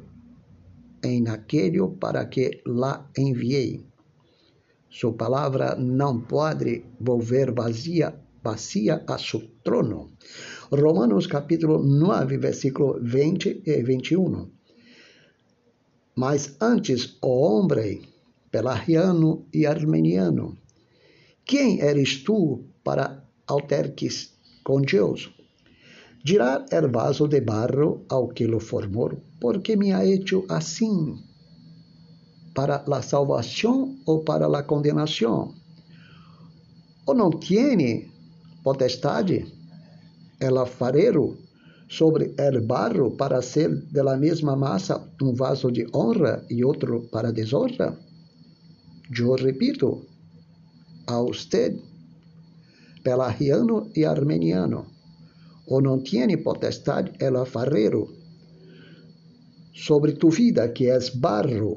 em 1.03 1.27
aquele 1.29 1.79
para 1.99 2.27
que 2.27 2.61
la 2.67 3.09
enviei. 3.17 3.87
Sua 4.91 5.15
palavra 5.15 5.75
não 5.75 6.21
pode 6.21 6.85
volver 7.01 7.51
vazia, 7.51 8.15
vazia 8.45 9.03
a 9.07 9.17
seu 9.17 9.41
trono. 9.65 10.13
Romanos 10.71 11.27
capítulo 11.27 11.83
9, 11.83 12.37
versículo 12.37 13.01
20 13.01 13.63
e 13.65 13.83
21. 13.83 14.51
Mas 16.15 16.57
antes 16.61 17.17
o 17.23 17.29
homem, 17.29 18.03
pelarriano 18.51 19.47
e 19.51 19.65
armeniano, 19.65 20.59
quem 21.43 21.81
eres 21.81 22.23
tu 22.23 22.65
para 22.85 23.26
alterques 23.47 24.33
com 24.63 24.83
Deus? 24.83 25.31
Dirá 26.25 26.67
el 26.71 26.89
vaso 26.89 27.29
de 27.29 27.41
barro 27.41 28.05
ao 28.09 28.29
que 28.29 28.47
lo 28.47 28.59
formou, 28.59 29.13
porque 29.41 29.77
me 29.77 29.93
ha 29.93 30.05
hecho 30.05 30.45
assim, 30.49 31.23
para 32.53 32.83
la 32.87 33.03
salvação 33.03 33.97
ou 34.07 34.25
para 34.25 34.49
la 34.49 34.63
condenação? 34.65 35.55
Ou 37.07 37.15
não 37.15 37.31
tiene 37.31 38.11
potestade 38.65 39.47
el 40.41 40.57
alfarero 40.57 41.37
sobre 41.89 42.35
el 42.37 42.61
barro 42.67 43.17
para 43.17 43.41
ser 43.41 43.71
de 43.93 44.03
la 44.03 44.17
mesma 44.17 44.57
massa 44.57 45.09
um 45.23 45.33
vaso 45.33 45.71
de 45.71 45.87
honra 45.95 46.45
e 46.51 46.65
outro 46.65 47.09
para 47.13 47.33
desonra? 47.33 47.97
Eu 49.17 49.37
repito, 49.37 50.05
a 51.07 51.21
usted, 51.21 51.81
pelarriano 53.07 53.89
e 53.95 54.05
armeniano, 54.05 54.85
ou 55.69 55.81
não 55.81 56.03
tiene 56.03 56.37
potestade 56.39 57.13
el 57.21 57.37
alfarero 57.37 58.09
sobre 59.73 60.13
tu 60.15 60.29
vida, 60.29 60.73
que 60.73 60.91
és 60.91 61.11
barro, 61.11 61.77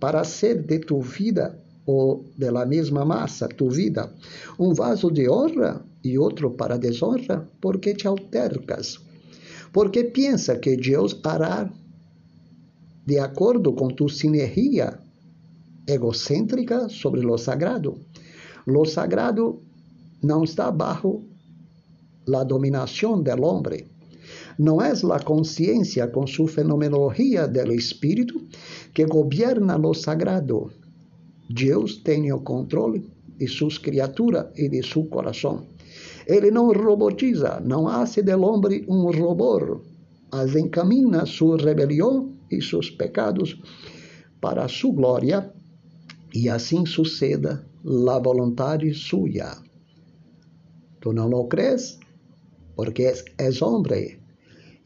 para 0.00 0.24
ser 0.24 0.62
de 0.62 0.78
tu 0.78 1.02
vida 1.02 1.58
ou 1.84 2.24
de 2.38 2.50
la 2.50 2.64
mesma 2.64 3.04
massa, 3.04 3.48
tu 3.48 3.68
vida, 3.68 4.10
um 4.58 4.72
vaso 4.72 5.10
de 5.10 5.28
honra 5.28 5.84
e 6.02 6.16
outro 6.16 6.52
para 6.52 6.78
desonra, 6.78 7.46
porque 7.60 7.92
te 7.92 8.08
altercas? 8.08 8.98
Porque 9.74 10.04
pensa 10.04 10.56
que 10.56 10.74
Deus 10.76 11.20
hará 11.22 11.70
de 13.04 13.18
acordo 13.18 13.74
com 13.74 13.88
tu 13.88 14.08
sinergia 14.08 14.98
egocêntrica 15.86 16.88
sobre 16.88 17.20
lo 17.20 17.36
sagrado. 17.36 17.98
Lo 18.64 18.84
sagrado 18.84 19.60
não 20.22 20.44
está 20.44 20.70
bajo 20.70 21.24
la 22.26 22.44
dominação 22.44 23.22
del 23.22 23.42
hombre. 23.44 23.86
Não 24.58 24.80
é 24.80 24.92
a 24.92 25.18
consciência 25.20 26.06
com 26.08 26.26
sua 26.26 26.48
fenomenologia 26.48 27.48
del 27.48 27.72
espírito 27.72 28.40
que 28.94 29.04
governa 29.06 29.76
lo 29.76 29.94
sagrado. 29.94 30.70
Deus 31.50 31.96
tem 31.96 32.32
o 32.32 32.40
controle 32.40 33.04
de 33.38 33.48
suas 33.48 33.78
criaturas 33.78 34.46
e 34.56 34.68
de 34.68 34.82
seu 34.82 35.04
coração. 35.06 35.66
Ele 36.26 36.50
não 36.50 36.72
robotiza, 36.72 37.60
não 37.60 37.88
hace 37.88 38.22
del 38.22 38.42
hombre 38.42 38.84
um 38.88 39.10
robô, 39.10 39.80
mas 40.30 40.54
encamina 40.54 41.26
sua 41.26 41.56
rebelião 41.56 42.32
e 42.50 42.62
seus 42.62 42.90
pecados 42.90 43.60
para 44.40 44.68
sua 44.68 44.94
glória, 44.94 45.52
e 46.34 46.48
assim 46.48 46.86
suceda 46.86 47.66
la 47.84 48.18
vontade 48.18 48.94
suya. 48.94 49.71
Tu 51.02 51.12
não 51.12 51.28
lo 51.28 51.48
crees? 51.48 51.98
Porque 52.76 53.02
és, 53.10 53.24
és 53.38 53.60
homem. 53.60 54.18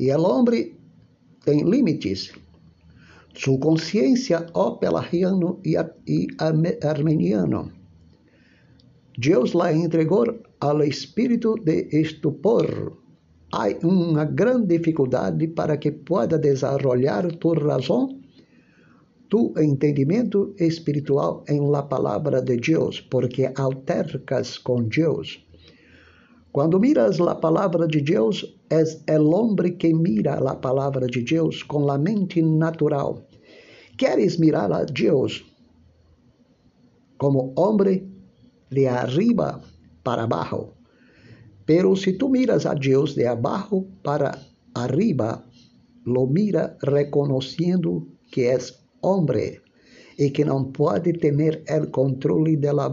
E 0.01 0.11
o 0.13 0.23
homem 0.23 0.75
tem 1.45 1.63
limites. 1.63 2.33
Sua 3.35 3.59
consciência, 3.59 4.47
ó 4.55 4.79
pelarriano 4.81 5.61
e, 5.63 5.77
e 6.09 6.27
armeniano. 6.83 7.71
Deus 9.19 9.53
la 9.53 9.73
entregou 9.73 10.27
ao 10.59 10.83
espírito 10.83 11.55
de 11.63 11.89
estupor. 11.93 12.97
Há 13.53 13.69
uma 13.85 14.25
grande 14.25 14.79
dificuldade 14.79 15.49
para 15.49 15.77
que 15.77 15.93
pueda 15.93 16.39
desarrollar 16.39 17.31
tu 17.37 17.53
razão 17.53 18.17
tu 19.29 19.53
entendimento 19.57 20.55
espiritual 20.59 21.45
em 21.49 21.61
la 21.71 21.83
palavra 21.83 22.41
de 22.41 22.57
Deus, 22.57 23.01
porque 23.01 23.53
altercas 23.57 24.59
com 24.59 24.85
Deus. 24.85 25.46
Quando 26.57 26.81
miras 26.81 27.21
a 27.21 27.35
palavra 27.35 27.87
de 27.87 28.01
Deus, 28.01 28.43
és 28.71 29.03
el 29.07 29.27
hombre 29.35 29.77
que 29.77 29.93
mira 29.93 30.39
a 30.41 30.55
palavra 30.59 31.07
de 31.07 31.21
Deus 31.21 31.63
com 31.63 31.91
a 31.91 31.99
mente 31.99 32.41
natural. 32.41 33.27
Queres 33.99 34.39
mirar 34.39 34.73
a 34.73 34.87
Deus 34.87 35.45
como 37.19 37.53
homem 37.57 38.09
de 38.71 38.89
arriba 38.89 39.61
para 40.03 40.23
abaixo. 40.23 40.73
Pero 41.67 41.95
se 41.95 42.15
tu 42.15 42.31
miras 42.31 42.65
a 42.65 42.73
Deus 42.73 43.15
de 43.15 43.29
abaixo 43.29 43.85
para 44.03 44.33
arriba, 44.73 45.45
lo 46.07 46.27
mira 46.27 46.79
reconhecendo 46.81 48.09
que 48.33 48.49
és 48.49 48.73
hombre 49.03 49.61
e 50.19 50.31
que 50.31 50.47
não 50.47 50.73
pode 50.73 51.13
ter 51.21 51.37
o 51.83 51.91
controle 51.91 52.57
de 52.57 52.73
la, 52.73 52.89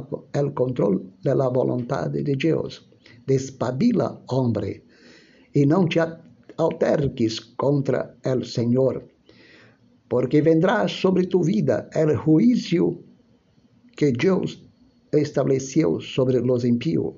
de 1.23 1.33
vontade 1.33 2.23
de 2.23 2.35
Deus. 2.35 2.92
Despabila, 3.25 4.21
hombre, 4.29 4.83
e 5.53 5.65
não 5.65 5.87
te 5.87 5.99
alterques 6.57 7.39
contra 7.39 8.17
el 8.23 8.45
Senhor, 8.45 9.07
porque 10.09 10.41
vendrá 10.41 10.87
sobre 10.87 11.27
tu 11.27 11.43
vida 11.43 11.89
el 11.93 12.15
juízo 12.15 12.99
que 13.95 14.11
Deus 14.11 14.63
estabeleceu 15.11 16.01
sobre 16.01 16.39
los 16.39 16.63
impíos. 16.65 17.13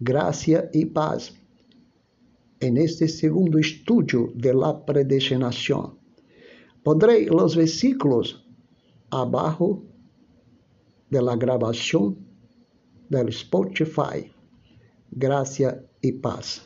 Graça 0.00 0.70
e 0.72 0.86
paz 0.86 1.32
en 2.60 2.76
este 2.76 3.08
segundo 3.08 3.58
estudio 3.58 4.32
de 4.34 4.54
la 4.54 4.84
predestinación. 4.84 5.98
Pondré 6.82 7.26
los 7.26 7.56
versículos 7.56 8.46
abajo 9.10 9.82
de 11.10 11.22
la 11.22 11.36
grabación 11.36 12.16
del 13.08 13.28
Spotify. 13.28 14.30
Gracia 15.10 15.82
y 16.00 16.12
paz. 16.12 16.62